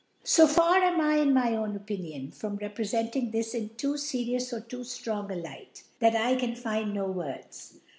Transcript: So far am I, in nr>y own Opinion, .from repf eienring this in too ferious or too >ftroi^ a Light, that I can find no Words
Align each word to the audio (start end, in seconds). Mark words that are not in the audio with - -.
So 0.23 0.47
far 0.47 0.77
am 0.77 0.99
I, 0.99 1.17
in 1.17 1.31
nr>y 1.35 1.53
own 1.55 1.75
Opinion, 1.75 2.31
.from 2.31 2.57
repf 2.57 2.73
eienring 2.77 3.31
this 3.31 3.53
in 3.53 3.69
too 3.75 3.97
ferious 3.99 4.51
or 4.51 4.61
too 4.61 4.79
>ftroi^ 4.81 5.29
a 5.29 5.35
Light, 5.35 5.83
that 5.99 6.15
I 6.15 6.37
can 6.37 6.55
find 6.55 6.91
no 6.95 7.05
Words 7.05 7.75